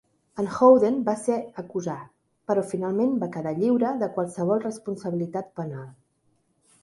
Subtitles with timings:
[0.41, 1.97] En Howden va ser acusar,
[2.51, 5.87] però finalment va quedar lliure de qualsevol responsabilitat penal.